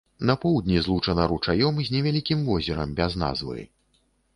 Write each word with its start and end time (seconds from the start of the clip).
На 0.27 0.35
поўдні 0.45 0.79
злучана 0.85 1.27
ручаём 1.33 1.75
з 1.91 1.95
невялікім 1.99 2.43
возерам 2.51 2.89
без 3.03 3.11
назвы. 3.27 3.73